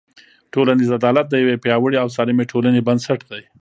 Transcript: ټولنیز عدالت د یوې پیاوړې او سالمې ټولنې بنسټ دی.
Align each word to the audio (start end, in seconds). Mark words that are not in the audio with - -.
ټولنیز 0.53 0.89
عدالت 0.99 1.25
د 1.29 1.33
یوې 1.43 1.55
پیاوړې 1.63 1.97
او 2.03 2.07
سالمې 2.15 2.45
ټولنې 2.51 2.81
بنسټ 2.87 3.19
دی. 3.31 3.43